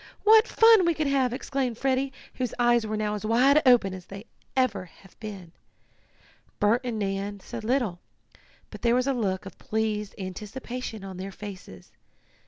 [0.23, 4.07] "What fun we could have!" exclaimed Freddie, whose eyes were now as wide open as
[4.57, 5.51] ever they had been.
[6.59, 7.99] Bert and Nan said little,
[8.71, 11.91] but there was a look of pleased anticipation on their faces.